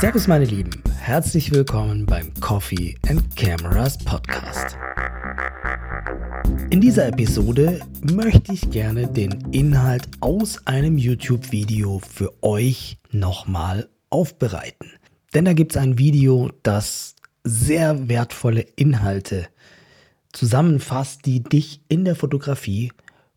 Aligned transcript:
Servus 0.00 0.26
meine 0.26 0.44
Lieben, 0.44 0.70
herzlich 0.98 1.52
willkommen 1.52 2.04
beim 2.04 2.32
Coffee 2.40 2.96
and 3.08 3.36
Cameras 3.36 3.96
Podcast. 3.98 4.76
In 6.70 6.80
dieser 6.80 7.08
Episode 7.08 7.80
möchte 8.02 8.52
ich 8.52 8.70
gerne 8.70 9.06
den 9.06 9.52
Inhalt 9.52 10.08
aus 10.20 10.66
einem 10.66 10.98
YouTube-Video 10.98 12.00
für 12.00 12.32
euch 12.42 12.98
nochmal 13.12 13.88
aufbereiten. 14.10 14.90
Denn 15.32 15.44
da 15.44 15.52
gibt 15.52 15.72
es 15.72 15.76
ein 15.76 15.96
Video, 15.98 16.50
das 16.64 17.14
sehr 17.44 18.08
wertvolle 18.08 18.62
Inhalte 18.76 19.48
zusammenfasst, 20.32 21.24
die 21.26 21.42
dich 21.42 21.82
in 21.88 22.04
der 22.04 22.16
Fotografie 22.16 22.90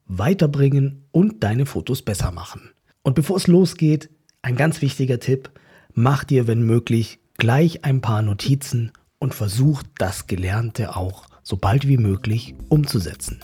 weiterbringen 0.08 1.06
und 1.12 1.44
deine 1.44 1.66
Fotos 1.66 2.02
besser 2.02 2.32
machen. 2.32 2.72
Und 3.04 3.16
bevor 3.16 3.38
es 3.38 3.48
losgeht, 3.48 4.10
ein 4.42 4.56
ganz 4.56 4.82
wichtiger 4.82 5.20
Tipp, 5.20 5.52
mach 5.94 6.24
dir, 6.24 6.48
wenn 6.48 6.62
möglich, 6.62 7.20
gleich 7.38 7.86
ein 7.86 8.02
paar 8.02 8.22
Notizen 8.22 8.92
und 9.20 9.34
versuch 9.34 9.84
das 9.98 10.28
Gelernte 10.28 10.96
auch 10.96 11.26
so 11.44 11.58
bald 11.58 11.88
wie 11.88 11.98
möglich 11.98 12.56
umzusetzen. 12.70 13.40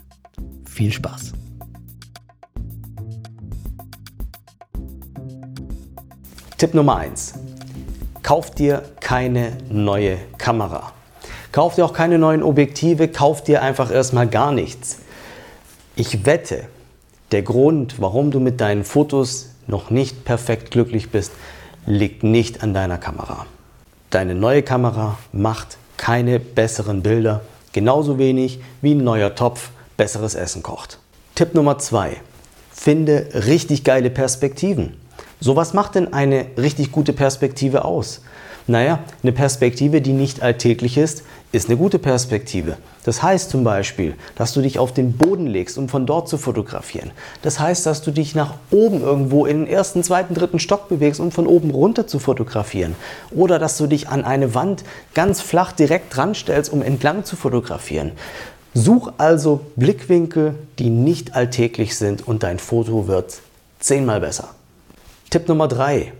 Viel 0.66 0.92
Spaß! 0.92 1.34
Tipp 6.58 6.74
Nummer 6.74 6.96
1. 6.98 7.34
Kauf 8.22 8.52
dir 8.52 8.84
keine 9.02 9.58
neue 9.70 10.18
Kamera. 10.38 10.94
Kauf 11.52 11.76
dir 11.76 11.86
auch 11.86 11.94
keine 11.94 12.18
neuen 12.18 12.42
Objektive, 12.42 13.10
kauf 13.10 13.44
dir 13.44 13.62
einfach 13.62 13.92
erstmal 13.92 14.28
gar 14.28 14.54
nichts. 14.54 15.00
Ich 15.96 16.26
wette, 16.26 16.64
der 17.32 17.44
Grund, 17.44 18.02
warum 18.02 18.32
du 18.32 18.40
mit 18.40 18.60
deinen 18.62 18.84
Fotos 18.84 19.50
noch 19.68 19.92
nicht 19.92 20.26
perfekt 20.26 20.72
glücklich 20.72 21.12
bist, 21.12 21.32
liegt 21.86 22.24
nicht 22.24 22.64
an 22.64 22.74
deiner 22.74 22.98
Kamera. 22.98 23.46
Deine 24.10 24.34
neue 24.34 24.64
Kamera 24.64 25.20
macht 25.32 25.78
keine 25.98 26.40
besseren 26.40 27.04
Bilder, 27.04 27.42
genauso 27.74 28.18
wenig 28.18 28.60
wie 28.82 28.96
ein 28.96 29.04
neuer 29.04 29.36
Topf 29.36 29.70
besseres 29.96 30.34
Essen 30.34 30.64
kocht. 30.64 30.98
Tipp 31.36 31.54
Nummer 31.54 31.78
2. 31.78 32.18
Finde 32.72 33.28
richtig 33.46 33.84
geile 33.84 34.10
Perspektiven. 34.10 34.98
So 35.40 35.56
was 35.56 35.76
macht 35.76 35.94
denn 35.94 36.12
eine 36.12 36.48
richtig 36.58 36.92
gute 36.92 37.14
Perspektive 37.14 37.86
aus? 37.86 38.22
Naja, 38.66 39.00
eine 39.22 39.32
Perspektive, 39.32 40.02
die 40.02 40.14
nicht 40.14 40.42
alltäglich 40.42 40.98
ist, 40.98 41.24
ist 41.54 41.70
eine 41.70 41.78
gute 41.78 42.00
Perspektive. 42.00 42.78
Das 43.06 43.22
heißt 43.22 43.52
zum 43.52 43.64
Beispiel, 43.64 44.16
dass 44.36 44.54
du 44.54 44.62
dich 44.62 44.80
auf 44.80 44.92
den 44.92 45.16
Boden 45.16 45.46
legst, 45.46 45.78
um 45.78 45.88
von 45.88 46.08
dort 46.08 46.28
zu 46.28 46.40
fotografieren. 46.40 47.12
Das 47.44 47.60
heißt, 47.60 47.86
dass 47.86 48.02
du 48.02 48.10
dich 48.10 48.34
nach 48.34 48.56
oben 48.72 49.02
irgendwo 49.02 49.46
in 49.46 49.60
den 49.60 49.68
ersten, 49.68 50.04
zweiten, 50.04 50.34
dritten 50.34 50.58
Stock 50.58 50.90
bewegst, 50.90 51.20
um 51.20 51.32
von 51.32 51.46
oben 51.46 51.70
runter 51.70 52.08
zu 52.08 52.18
fotografieren. 52.18 52.96
Oder 53.30 53.60
dass 53.60 53.78
du 53.78 53.86
dich 53.86 54.10
an 54.10 54.26
eine 54.26 54.56
Wand 54.56 54.84
ganz 55.14 55.42
flach 55.42 55.74
direkt 55.74 56.16
dran 56.16 56.34
stellst, 56.34 56.74
um 56.74 56.82
entlang 56.82 57.24
zu 57.24 57.36
fotografieren. 57.36 58.14
Such 58.74 59.14
also 59.20 59.62
Blickwinkel, 59.76 60.56
die 60.80 60.90
nicht 60.90 61.36
alltäglich 61.36 61.96
sind 61.96 62.28
und 62.28 62.42
dein 62.42 62.58
Foto 62.58 63.08
wird 63.08 63.42
zehnmal 63.80 64.22
besser. 64.22 64.50
Tipp 65.30 65.48
Nummer 65.48 65.68
drei: 65.68 66.14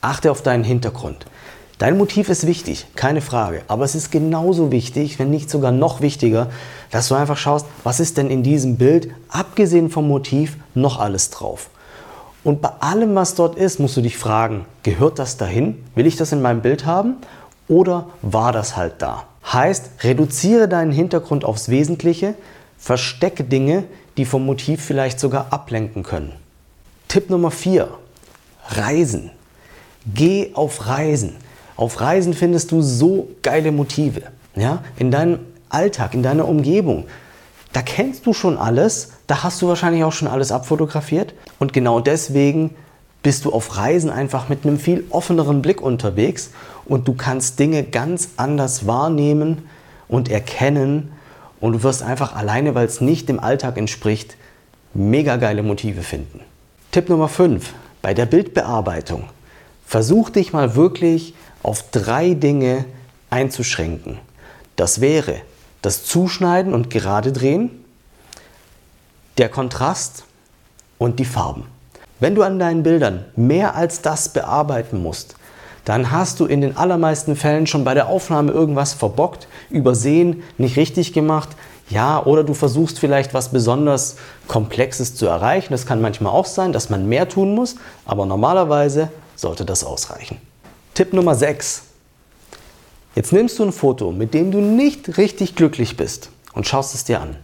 Achte 0.00 0.30
auf 0.30 0.40
deinen 0.40 0.64
Hintergrund. 0.64 1.26
Dein 1.82 1.98
Motiv 1.98 2.28
ist 2.28 2.46
wichtig, 2.46 2.86
keine 2.94 3.20
Frage. 3.20 3.62
Aber 3.66 3.84
es 3.84 3.96
ist 3.96 4.12
genauso 4.12 4.70
wichtig, 4.70 5.18
wenn 5.18 5.30
nicht 5.30 5.50
sogar 5.50 5.72
noch 5.72 6.00
wichtiger, 6.00 6.48
dass 6.92 7.08
du 7.08 7.16
einfach 7.16 7.36
schaust, 7.36 7.66
was 7.82 7.98
ist 7.98 8.18
denn 8.18 8.30
in 8.30 8.44
diesem 8.44 8.76
Bild, 8.76 9.08
abgesehen 9.28 9.90
vom 9.90 10.06
Motiv, 10.06 10.58
noch 10.76 11.00
alles 11.00 11.30
drauf. 11.30 11.70
Und 12.44 12.62
bei 12.62 12.68
allem, 12.78 13.16
was 13.16 13.34
dort 13.34 13.56
ist, 13.56 13.80
musst 13.80 13.96
du 13.96 14.00
dich 14.00 14.16
fragen, 14.16 14.64
gehört 14.84 15.18
das 15.18 15.38
dahin? 15.38 15.82
Will 15.96 16.06
ich 16.06 16.14
das 16.14 16.30
in 16.30 16.40
meinem 16.40 16.62
Bild 16.62 16.86
haben? 16.86 17.16
Oder 17.66 18.06
war 18.22 18.52
das 18.52 18.76
halt 18.76 19.02
da? 19.02 19.24
Heißt, 19.52 20.04
reduziere 20.04 20.68
deinen 20.68 20.92
Hintergrund 20.92 21.44
aufs 21.44 21.68
Wesentliche, 21.68 22.36
verstecke 22.78 23.42
Dinge, 23.42 23.82
die 24.18 24.24
vom 24.24 24.46
Motiv 24.46 24.84
vielleicht 24.84 25.18
sogar 25.18 25.48
ablenken 25.50 26.04
können. 26.04 26.32
Tipp 27.08 27.28
Nummer 27.28 27.50
4. 27.50 27.88
Reisen. 28.68 29.32
Geh 30.14 30.52
auf 30.54 30.86
Reisen. 30.86 31.38
Auf 31.76 32.00
Reisen 32.00 32.34
findest 32.34 32.70
du 32.70 32.82
so 32.82 33.28
geile 33.42 33.72
Motive. 33.72 34.22
Ja? 34.54 34.82
In 34.98 35.10
deinem 35.10 35.40
Alltag, 35.68 36.14
in 36.14 36.22
deiner 36.22 36.46
Umgebung. 36.48 37.04
Da 37.72 37.80
kennst 37.80 38.26
du 38.26 38.34
schon 38.34 38.58
alles, 38.58 39.12
da 39.26 39.42
hast 39.42 39.62
du 39.62 39.68
wahrscheinlich 39.68 40.04
auch 40.04 40.12
schon 40.12 40.28
alles 40.28 40.52
abfotografiert. 40.52 41.34
Und 41.58 41.72
genau 41.72 42.00
deswegen 42.00 42.74
bist 43.22 43.44
du 43.44 43.52
auf 43.52 43.76
Reisen 43.76 44.10
einfach 44.10 44.48
mit 44.48 44.66
einem 44.66 44.78
viel 44.78 45.04
offeneren 45.10 45.62
Blick 45.62 45.80
unterwegs 45.80 46.50
und 46.84 47.08
du 47.08 47.14
kannst 47.14 47.58
Dinge 47.58 47.84
ganz 47.84 48.30
anders 48.36 48.86
wahrnehmen 48.86 49.68
und 50.08 50.28
erkennen 50.30 51.12
und 51.60 51.72
du 51.72 51.82
wirst 51.82 52.02
einfach 52.02 52.34
alleine, 52.34 52.74
weil 52.74 52.86
es 52.86 53.00
nicht 53.00 53.28
dem 53.28 53.38
Alltag 53.38 53.78
entspricht, 53.78 54.36
mega 54.92 55.36
geile 55.36 55.62
Motive 55.62 56.02
finden. 56.02 56.40
Tipp 56.90 57.08
Nummer 57.08 57.28
5. 57.28 57.72
Bei 58.02 58.12
der 58.12 58.26
Bildbearbeitung. 58.26 59.28
Versuch 59.92 60.30
dich 60.30 60.54
mal 60.54 60.74
wirklich 60.74 61.34
auf 61.62 61.90
drei 61.90 62.32
Dinge 62.32 62.86
einzuschränken. 63.28 64.20
Das 64.74 65.02
wäre 65.02 65.42
das 65.82 66.06
Zuschneiden 66.06 66.72
und 66.72 66.88
Gerade 66.88 67.30
drehen, 67.30 67.84
der 69.36 69.50
Kontrast 69.50 70.24
und 70.96 71.18
die 71.18 71.26
Farben. 71.26 71.64
Wenn 72.20 72.34
du 72.34 72.42
an 72.42 72.58
deinen 72.58 72.82
Bildern 72.82 73.26
mehr 73.36 73.74
als 73.74 74.00
das 74.00 74.30
bearbeiten 74.30 75.02
musst, 75.02 75.36
dann 75.84 76.10
hast 76.10 76.40
du 76.40 76.46
in 76.46 76.62
den 76.62 76.74
allermeisten 76.78 77.36
Fällen 77.36 77.66
schon 77.66 77.84
bei 77.84 77.92
der 77.92 78.06
Aufnahme 78.06 78.50
irgendwas 78.50 78.94
verbockt, 78.94 79.46
übersehen, 79.68 80.42
nicht 80.56 80.78
richtig 80.78 81.12
gemacht. 81.12 81.50
Ja, 81.90 82.24
oder 82.24 82.44
du 82.44 82.54
versuchst 82.54 82.98
vielleicht 82.98 83.34
was 83.34 83.50
besonders 83.50 84.16
Komplexes 84.48 85.16
zu 85.16 85.26
erreichen. 85.26 85.74
Das 85.74 85.84
kann 85.84 86.00
manchmal 86.00 86.32
auch 86.32 86.46
sein, 86.46 86.72
dass 86.72 86.88
man 86.88 87.10
mehr 87.10 87.28
tun 87.28 87.54
muss, 87.54 87.76
aber 88.06 88.24
normalerweise 88.24 89.10
sollte 89.36 89.64
das 89.64 89.84
ausreichen. 89.84 90.38
Tipp 90.94 91.12
Nummer 91.12 91.34
6. 91.34 91.82
Jetzt 93.14 93.32
nimmst 93.32 93.58
du 93.58 93.64
ein 93.64 93.72
Foto, 93.72 94.10
mit 94.10 94.34
dem 94.34 94.50
du 94.50 94.60
nicht 94.60 95.18
richtig 95.18 95.54
glücklich 95.54 95.96
bist 95.96 96.30
und 96.54 96.66
schaust 96.66 96.94
es 96.94 97.04
dir 97.04 97.20
an. 97.20 97.36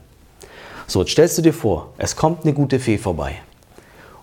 So, 0.86 1.00
jetzt 1.00 1.12
stellst 1.12 1.36
du 1.36 1.42
dir 1.42 1.52
vor, 1.52 1.92
es 1.98 2.16
kommt 2.16 2.44
eine 2.44 2.54
gute 2.54 2.80
Fee 2.80 2.98
vorbei 2.98 3.40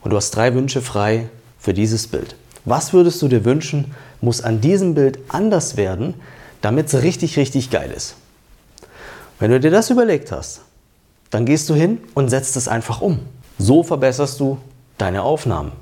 und 0.01 0.11
du 0.11 0.17
hast 0.17 0.31
drei 0.31 0.53
Wünsche 0.55 0.81
frei 0.81 1.29
für 1.59 1.73
dieses 1.73 2.07
Bild. 2.07 2.35
Was 2.65 2.93
würdest 2.93 3.21
du 3.21 3.27
dir 3.27 3.45
wünschen, 3.45 3.93
muss 4.21 4.41
an 4.41 4.61
diesem 4.61 4.95
Bild 4.95 5.19
anders 5.27 5.77
werden, 5.77 6.15
damit 6.61 6.87
es 6.87 7.03
richtig, 7.03 7.37
richtig 7.37 7.69
geil 7.69 7.91
ist? 7.91 8.15
Wenn 9.37 9.51
du 9.51 9.59
dir 9.59 9.69
das 9.69 9.91
überlegt 9.91 10.31
hast, 10.31 10.61
dann 11.29 11.45
gehst 11.45 11.69
du 11.69 11.75
hin 11.75 11.99
und 12.13 12.29
setzt 12.29 12.55
es 12.55 12.67
einfach 12.67 13.01
um. 13.01 13.19
So 13.59 13.83
verbesserst 13.83 14.39
du 14.39 14.57
deine 14.97 15.21
Aufnahmen. 15.21 15.73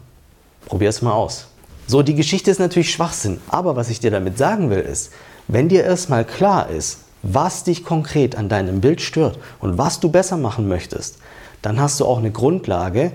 Probier 0.66 0.90
es 0.90 1.02
mal 1.02 1.14
aus. 1.14 1.48
So, 1.88 2.02
die 2.02 2.16
Geschichte 2.16 2.50
ist 2.50 2.60
natürlich 2.60 2.92
Schwachsinn, 2.92 3.42
aber 3.50 3.76
was 3.76 3.90
ich 3.90 4.00
dir 4.00 4.12
damit 4.12 4.38
sagen 4.38 4.70
will, 4.70 4.80
ist, 4.80 5.12
wenn 5.48 5.70
dir 5.70 5.84
erstmal 5.84 6.24
klar 6.26 6.70
ist, 6.70 7.00
was 7.24 7.64
dich 7.64 7.84
konkret 7.84 8.36
an 8.36 8.50
deinem 8.50 8.82
Bild 8.82 9.02
stört 9.02 9.40
und 9.60 9.78
was 9.78 10.00
du 10.00 10.10
besser 10.10 10.38
machen 10.38 10.68
möchtest, 10.68 11.18
dann 11.62 11.80
hast 11.80 12.00
du 12.00 12.06
auch 12.06 12.18
eine 12.18 12.32
Grundlage, 12.32 13.12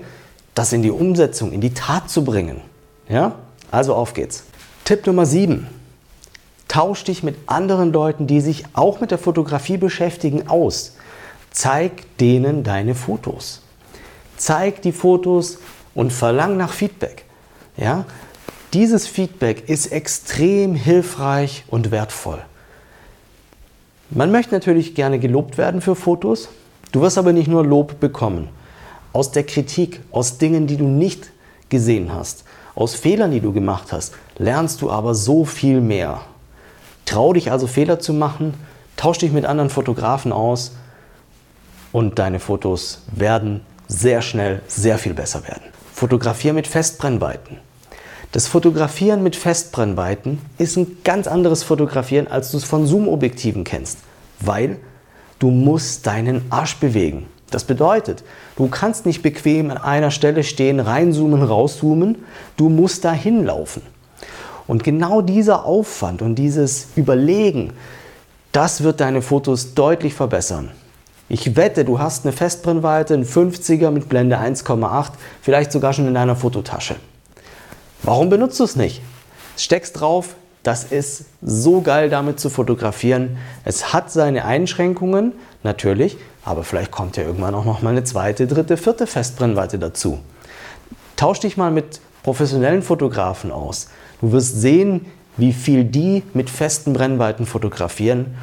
das 0.55 0.73
in 0.73 0.81
die 0.81 0.91
Umsetzung, 0.91 1.51
in 1.51 1.61
die 1.61 1.73
Tat 1.73 2.09
zu 2.09 2.23
bringen. 2.23 2.61
Ja? 3.07 3.35
Also 3.71 3.93
auf 3.95 4.13
geht's. 4.13 4.43
Tipp 4.83 5.05
Nummer 5.05 5.25
7. 5.25 5.67
Tausch 6.67 7.03
dich 7.03 7.23
mit 7.23 7.35
anderen 7.47 7.91
Leuten, 7.93 8.27
die 8.27 8.41
sich 8.41 8.63
auch 8.73 8.99
mit 8.99 9.11
der 9.11 9.17
Fotografie 9.17 9.77
beschäftigen, 9.77 10.47
aus. 10.47 10.95
Zeig 11.51 12.17
denen 12.17 12.63
deine 12.63 12.95
Fotos. 12.95 13.61
Zeig 14.37 14.81
die 14.81 14.91
Fotos 14.91 15.59
und 15.93 16.13
verlang 16.13 16.57
nach 16.57 16.73
Feedback. 16.73 17.25
Ja? 17.77 18.05
Dieses 18.73 19.07
Feedback 19.07 19.67
ist 19.67 19.87
extrem 19.87 20.75
hilfreich 20.75 21.63
und 21.69 21.89
wertvoll. 21.89 22.39
Man 24.11 24.31
möchte 24.31 24.53
natürlich 24.53 24.93
gerne 24.93 25.17
gelobt 25.17 25.57
werden 25.57 25.81
für 25.81 25.95
Fotos, 25.95 26.49
du 26.91 27.01
wirst 27.01 27.17
aber 27.17 27.33
nicht 27.33 27.47
nur 27.47 27.65
Lob 27.65 27.99
bekommen. 27.99 28.49
Aus 29.11 29.31
der 29.31 29.43
Kritik, 29.43 30.01
aus 30.11 30.37
Dingen, 30.37 30.67
die 30.67 30.77
du 30.77 30.85
nicht 30.85 31.31
gesehen 31.69 32.13
hast, 32.13 32.43
aus 32.75 32.93
Fehlern, 32.93 33.31
die 33.31 33.39
du 33.39 33.53
gemacht 33.53 33.91
hast, 33.91 34.13
lernst 34.37 34.83
du 34.83 34.91
aber 34.91 35.15
so 35.15 35.45
viel 35.45 35.81
mehr. 35.81 36.21
Trau 37.05 37.33
dich 37.33 37.51
also 37.51 37.65
Fehler 37.65 37.99
zu 37.99 38.13
machen, 38.13 38.53
tausch 38.97 39.17
dich 39.17 39.31
mit 39.31 39.45
anderen 39.45 39.71
Fotografen 39.71 40.31
aus 40.31 40.75
und 41.91 42.19
deine 42.19 42.39
Fotos 42.39 43.01
werden 43.11 43.61
sehr 43.87 44.21
schnell 44.21 44.61
sehr 44.67 44.99
viel 44.99 45.15
besser 45.15 45.41
werden. 45.47 45.63
Fotografier 45.91 46.53
mit 46.53 46.67
Festbrennweiten. 46.67 47.57
Das 48.31 48.45
Fotografieren 48.45 49.23
mit 49.23 49.35
Festbrennweiten 49.35 50.39
ist 50.59 50.77
ein 50.77 50.97
ganz 51.03 51.25
anderes 51.25 51.63
Fotografieren, 51.63 52.27
als 52.27 52.51
du 52.51 52.57
es 52.57 52.63
von 52.63 52.85
Zoom-Objektiven 52.85 53.63
kennst, 53.63 53.97
weil 54.39 54.77
du 55.39 55.49
musst 55.49 56.05
deinen 56.05 56.43
Arsch 56.51 56.75
bewegen. 56.75 57.25
Das 57.49 57.63
bedeutet, 57.63 58.23
du 58.55 58.67
kannst 58.67 59.07
nicht 59.07 59.23
bequem 59.23 59.71
an 59.71 59.79
einer 59.79 60.11
Stelle 60.11 60.43
stehen, 60.43 60.79
reinzoomen, 60.79 61.41
rauszoomen, 61.41 62.23
du 62.55 62.69
musst 62.69 63.03
da 63.03 63.13
hinlaufen. 63.13 63.81
Und 64.67 64.83
genau 64.83 65.21
dieser 65.21 65.65
Aufwand 65.65 66.21
und 66.21 66.35
dieses 66.35 66.89
Überlegen, 66.95 67.73
das 68.51 68.83
wird 68.83 68.99
deine 68.99 69.23
Fotos 69.23 69.73
deutlich 69.73 70.13
verbessern. 70.13 70.69
Ich 71.29 71.55
wette, 71.55 71.83
du 71.83 71.97
hast 71.97 72.25
eine 72.25 72.31
Festbrennweite, 72.31 73.15
einen 73.15 73.25
50er 73.25 73.89
mit 73.89 74.07
Blende 74.07 74.37
1,8, 74.37 75.13
vielleicht 75.41 75.71
sogar 75.71 75.93
schon 75.93 76.07
in 76.07 76.13
deiner 76.13 76.35
Fototasche. 76.35 76.95
Warum 78.03 78.29
benutzt 78.29 78.59
du 78.59 78.63
es 78.63 78.75
nicht? 78.75 79.01
Steckst 79.57 79.99
drauf, 79.99 80.35
das 80.63 80.85
ist 80.85 81.25
so 81.41 81.81
geil 81.81 82.09
damit 82.09 82.39
zu 82.39 82.49
fotografieren. 82.49 83.37
Es 83.65 83.93
hat 83.93 84.11
seine 84.11 84.45
Einschränkungen, 84.45 85.33
natürlich, 85.63 86.17
aber 86.45 86.63
vielleicht 86.63 86.91
kommt 86.91 87.17
ja 87.17 87.23
irgendwann 87.23 87.55
auch 87.55 87.65
noch 87.65 87.81
mal 87.81 87.91
eine 87.91 88.03
zweite, 88.03 88.47
dritte, 88.47 88.77
vierte 88.77 89.07
Festbrennweite 89.07 89.79
dazu. 89.79 90.19
Tausch 91.15 91.39
dich 91.39 91.57
mal 91.57 91.71
mit 91.71 91.99
professionellen 92.23 92.81
Fotografen 92.81 93.51
aus. 93.51 93.89
Du 94.21 94.31
wirst 94.31 94.59
sehen, 94.59 95.05
wie 95.37 95.53
viel 95.53 95.83
die 95.83 96.23
mit 96.33 96.49
festen 96.49 96.93
Brennweiten 96.93 97.45
fotografieren 97.45 98.37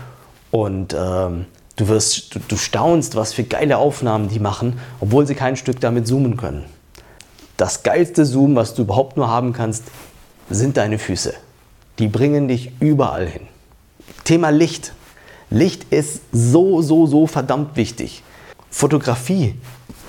und 0.50 0.94
ähm, 0.98 1.46
Du, 1.76 1.88
wirst, 1.88 2.34
du, 2.34 2.38
du 2.48 2.56
staunst, 2.56 3.16
was 3.16 3.34
für 3.34 3.44
geile 3.44 3.76
Aufnahmen 3.76 4.28
die 4.28 4.40
machen, 4.40 4.80
obwohl 4.98 5.26
sie 5.26 5.34
kein 5.34 5.56
Stück 5.56 5.78
damit 5.78 6.06
zoomen 6.06 6.38
können. 6.38 6.64
Das 7.56 7.82
geilste 7.82 8.26
Zoom, 8.26 8.54
was 8.54 8.74
du 8.74 8.82
überhaupt 8.82 9.16
nur 9.16 9.28
haben 9.28 9.52
kannst, 9.52 9.84
sind 10.50 10.76
deine 10.76 10.98
Füße. 10.98 11.34
Die 11.98 12.08
bringen 12.08 12.48
dich 12.48 12.72
überall 12.80 13.26
hin. 13.26 13.42
Thema 14.24 14.50
Licht. 14.50 14.92
Licht 15.48 15.86
ist 15.90 16.20
so, 16.32 16.82
so, 16.82 17.06
so 17.06 17.26
verdammt 17.26 17.76
wichtig. 17.76 18.22
Fotografie 18.70 19.54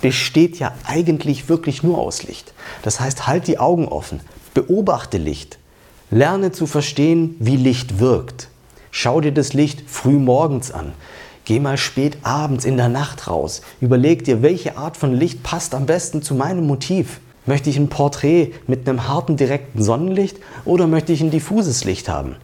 besteht 0.01 0.59
ja 0.59 0.73
eigentlich 0.85 1.47
wirklich 1.47 1.83
nur 1.83 1.97
aus 1.99 2.23
Licht. 2.23 2.53
Das 2.81 2.99
heißt, 2.99 3.27
halt 3.27 3.47
die 3.47 3.59
Augen 3.59 3.87
offen, 3.87 4.19
beobachte 4.53 5.17
Licht, 5.17 5.57
lerne 6.11 6.51
zu 6.51 6.67
verstehen, 6.67 7.35
wie 7.39 7.55
Licht 7.55 7.99
wirkt. 7.99 8.49
Schau 8.91 9.21
dir 9.21 9.31
das 9.31 9.53
Licht 9.53 9.83
früh 9.87 10.17
morgens 10.17 10.71
an. 10.71 10.93
Geh 11.45 11.59
mal 11.59 11.77
spät 11.77 12.17
abends 12.23 12.65
in 12.65 12.75
der 12.75 12.89
Nacht 12.89 13.27
raus. 13.27 13.61
Überleg 13.79 14.25
dir, 14.25 14.41
welche 14.41 14.77
Art 14.77 14.97
von 14.97 15.13
Licht 15.13 15.43
passt 15.43 15.73
am 15.75 15.85
besten 15.85 16.21
zu 16.21 16.35
meinem 16.35 16.67
Motiv. 16.67 17.21
Möchte 17.47 17.69
ich 17.69 17.77
ein 17.77 17.87
Porträt 17.87 18.51
mit 18.67 18.87
einem 18.87 19.07
harten, 19.07 19.37
direkten 19.37 19.81
Sonnenlicht 19.81 20.37
oder 20.65 20.85
möchte 20.85 21.13
ich 21.13 21.21
ein 21.21 21.31
diffuses 21.31 21.85
Licht 21.85 22.09
haben? 22.09 22.35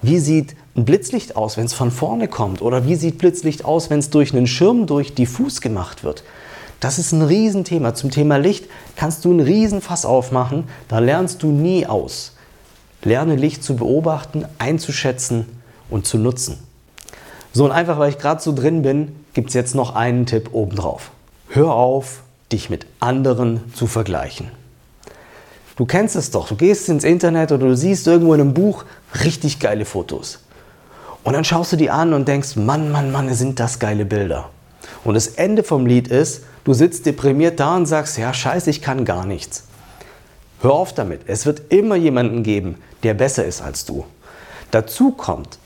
Wie 0.00 0.18
sieht 0.18 0.56
ein 0.74 0.86
Blitzlicht 0.86 1.36
aus, 1.36 1.58
wenn 1.58 1.66
es 1.66 1.74
von 1.74 1.90
vorne 1.90 2.28
kommt? 2.28 2.62
Oder 2.62 2.86
wie 2.86 2.96
sieht 2.96 3.18
Blitzlicht 3.18 3.64
aus, 3.64 3.90
wenn 3.90 4.00
es 4.00 4.10
durch 4.10 4.34
einen 4.34 4.46
Schirm 4.46 4.86
durch 4.86 5.14
diffus 5.14 5.60
gemacht 5.60 6.02
wird? 6.02 6.24
Das 6.80 6.98
ist 6.98 7.12
ein 7.12 7.22
Riesenthema. 7.22 7.94
Zum 7.94 8.10
Thema 8.10 8.38
Licht 8.38 8.64
kannst 8.96 9.24
du 9.24 9.30
einen 9.30 9.40
Riesenfass 9.40 10.06
aufmachen. 10.06 10.64
Da 10.88 10.98
lernst 10.98 11.42
du 11.42 11.48
nie 11.48 11.86
aus. 11.86 12.34
Lerne 13.04 13.36
Licht 13.36 13.62
zu 13.62 13.76
beobachten, 13.76 14.46
einzuschätzen 14.58 15.46
und 15.90 16.06
zu 16.06 16.16
nutzen. 16.16 16.58
So, 17.52 17.66
und 17.66 17.70
einfach 17.70 17.98
weil 17.98 18.08
ich 18.08 18.18
gerade 18.18 18.40
so 18.40 18.54
drin 18.54 18.80
bin, 18.80 19.14
gibt 19.34 19.48
es 19.48 19.54
jetzt 19.54 19.74
noch 19.74 19.94
einen 19.94 20.24
Tipp 20.24 20.48
obendrauf. 20.52 21.10
Hör 21.48 21.74
auf, 21.74 22.22
dich 22.52 22.70
mit 22.70 22.86
anderen 23.00 23.72
zu 23.74 23.86
vergleichen. 23.86 24.50
Du 25.76 25.86
kennst 25.86 26.16
es 26.16 26.30
doch, 26.30 26.48
du 26.48 26.56
gehst 26.56 26.88
ins 26.88 27.04
Internet 27.04 27.50
oder 27.50 27.66
du 27.66 27.76
siehst 27.76 28.06
irgendwo 28.06 28.34
in 28.34 28.40
einem 28.40 28.54
Buch 28.54 28.84
richtig 29.24 29.58
geile 29.58 29.84
Fotos. 29.84 30.40
Und 31.24 31.32
dann 31.34 31.44
schaust 31.44 31.72
du 31.72 31.76
die 31.76 31.90
an 31.90 32.12
und 32.12 32.28
denkst, 32.28 32.56
Mann, 32.56 32.90
Mann, 32.92 33.10
Mann, 33.10 33.32
sind 33.34 33.58
das 33.58 33.78
geile 33.78 34.04
Bilder. 34.04 34.50
Und 35.04 35.14
das 35.14 35.28
Ende 35.28 35.62
vom 35.62 35.86
Lied 35.86 36.08
ist, 36.08 36.44
du 36.64 36.74
sitzt 36.74 37.06
deprimiert 37.06 37.58
da 37.60 37.76
und 37.76 37.86
sagst, 37.86 38.18
ja, 38.18 38.34
scheiße, 38.34 38.70
ich 38.70 38.82
kann 38.82 39.04
gar 39.04 39.24
nichts. 39.24 39.64
Hör 40.60 40.72
auf 40.72 40.92
damit. 40.92 41.22
Es 41.26 41.46
wird 41.46 41.72
immer 41.72 41.96
jemanden 41.96 42.42
geben, 42.42 42.76
der 43.02 43.14
besser 43.14 43.44
ist 43.44 43.62
als 43.62 43.84
du. 43.84 44.04
Dazu 44.70 45.12
kommt, 45.12 45.58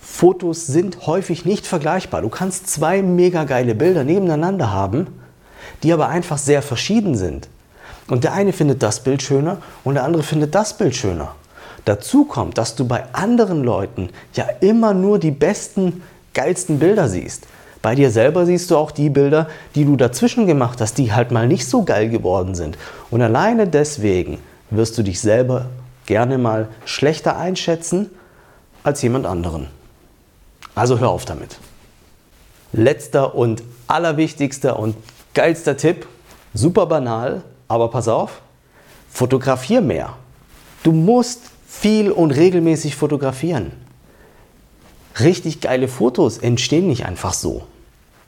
Fotos 0.00 0.66
sind 0.66 1.06
häufig 1.06 1.44
nicht 1.44 1.66
vergleichbar. 1.66 2.22
Du 2.22 2.28
kannst 2.28 2.68
zwei 2.68 3.02
mega 3.02 3.44
geile 3.44 3.74
Bilder 3.74 4.04
nebeneinander 4.04 4.72
haben, 4.72 5.06
die 5.82 5.92
aber 5.92 6.08
einfach 6.08 6.38
sehr 6.38 6.62
verschieden 6.62 7.16
sind. 7.16 7.48
Und 8.08 8.24
der 8.24 8.32
eine 8.32 8.52
findet 8.52 8.82
das 8.82 9.00
Bild 9.00 9.22
schöner 9.22 9.58
und 9.84 9.94
der 9.94 10.04
andere 10.04 10.22
findet 10.22 10.54
das 10.54 10.76
Bild 10.76 10.96
schöner. 10.96 11.34
Dazu 11.84 12.24
kommt, 12.24 12.58
dass 12.58 12.74
du 12.74 12.86
bei 12.86 13.04
anderen 13.12 13.62
Leuten 13.62 14.10
ja 14.34 14.46
immer 14.60 14.94
nur 14.94 15.18
die 15.18 15.30
besten, 15.30 16.02
geilsten 16.34 16.78
Bilder 16.78 17.08
siehst. 17.08 17.46
Bei 17.82 17.94
dir 17.94 18.10
selber 18.10 18.44
siehst 18.44 18.70
du 18.70 18.76
auch 18.76 18.90
die 18.90 19.08
Bilder, 19.08 19.48
die 19.74 19.84
du 19.84 19.96
dazwischen 19.96 20.46
gemacht 20.46 20.80
hast, 20.80 20.98
die 20.98 21.12
halt 21.12 21.30
mal 21.30 21.48
nicht 21.48 21.66
so 21.66 21.82
geil 21.84 22.10
geworden 22.10 22.54
sind. 22.54 22.76
Und 23.10 23.22
alleine 23.22 23.66
deswegen 23.66 24.38
wirst 24.70 24.98
du 24.98 25.02
dich 25.02 25.20
selber 25.20 25.66
gerne 26.04 26.36
mal 26.36 26.68
schlechter 26.84 27.38
einschätzen 27.38 28.10
als 28.82 29.00
jemand 29.02 29.24
anderen. 29.24 29.68
Also 30.74 30.98
hör 30.98 31.10
auf 31.10 31.24
damit. 31.24 31.58
Letzter 32.72 33.34
und 33.34 33.62
allerwichtigster 33.86 34.78
und 34.78 34.94
geilster 35.34 35.76
Tipp, 35.76 36.06
super 36.54 36.86
banal, 36.86 37.42
aber 37.68 37.88
pass 37.88 38.08
auf, 38.08 38.40
fotografier 39.10 39.80
mehr. 39.80 40.14
Du 40.82 40.92
musst 40.92 41.40
viel 41.68 42.10
und 42.10 42.30
regelmäßig 42.30 42.96
fotografieren. 42.96 43.72
Richtig 45.18 45.60
geile 45.60 45.88
Fotos 45.88 46.38
entstehen 46.38 46.86
nicht 46.86 47.04
einfach 47.04 47.34
so. 47.34 47.62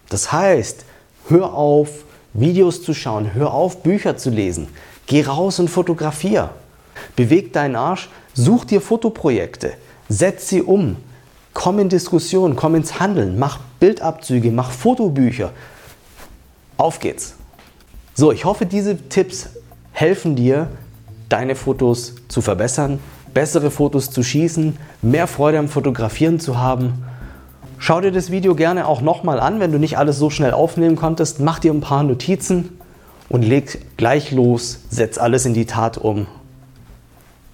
Das 0.09 0.33
heißt, 0.33 0.85
hör 1.29 1.55
auf, 1.55 2.05
Videos 2.35 2.83
zu 2.83 2.95
schauen, 2.95 3.35
hör 3.35 3.53
auf, 3.53 3.83
Bücher 3.83 4.17
zu 4.17 4.31
lesen. 4.31 4.69
Geh 5.07 5.23
raus 5.23 5.59
und 5.59 5.69
fotografier. 5.69 6.51
Beweg 7.17 7.53
deinen 7.53 7.77
Arsch, 7.77 8.09
such 8.35 8.65
dir 8.65 8.81
Fotoprojekte, 8.81 9.73
setz 10.09 10.49
sie 10.49 10.63
um, 10.63 10.97
Komm 11.55 11.79
in 11.79 11.89
Diskussion, 11.89 12.57
komm 12.57 12.77
ins 12.77 12.99
Handeln, 12.99 13.39
mach 13.39 13.59
Bildabzüge, 13.79 14.51
mach 14.51 14.71
Fotobücher. 14.71 15.53
Auf 16.77 17.01
geht's. 17.01 17.35
So, 18.15 18.33
ich 18.33 18.45
hoffe, 18.45 18.67
diese 18.67 18.97
Tipps 19.09 19.51
helfen 19.93 20.37
dir, 20.37 20.69
deine 21.29 21.55
Fotos 21.55 22.15
zu 22.29 22.43
verbessern, 22.43 22.99
bessere 23.33 23.71
Fotos 23.71 24.11
zu 24.11 24.23
schießen, 24.23 24.77
mehr 25.01 25.27
Freude 25.27 25.59
am 25.59 25.69
Fotografieren 25.69 26.41
zu 26.41 26.59
haben. 26.59 27.05
Schau 27.79 28.01
dir 28.01 28.13
das 28.13 28.31
Video 28.31 28.55
gerne 28.55 28.87
auch 28.87 29.01
nochmal 29.01 29.41
an, 29.41 29.61
wenn 29.61 29.73
du 29.73 29.79
nicht 29.79 29.99
alles 29.99 30.19
so 30.19 30.31
schnell 30.31 30.53
aufnehmen 30.53 30.97
konntest. 30.97 31.41
Mach 31.41 31.59
dir 31.59 31.73
ein 31.73 31.81
paar 31.81 32.03
Notizen 32.03 32.79
und 33.29 33.43
leg 33.43 33.97
gleich 33.97 34.31
los, 34.31 34.81
setz 34.91 35.19
alles 35.19 35.47
in 35.47 35.55
die 35.55 35.67
Tat 35.67 35.99
um. 35.99 36.27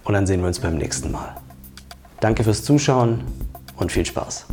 Und 0.05 0.15
dann 0.15 0.27
sehen 0.27 0.41
wir 0.41 0.49
uns 0.49 0.59
beim 0.59 0.77
nächsten 0.77 1.13
Mal. 1.13 1.37
Danke 2.21 2.43
fürs 2.43 2.65
Zuschauen 2.65 3.21
und 3.77 3.93
viel 3.93 4.05
Spaß. 4.05 4.47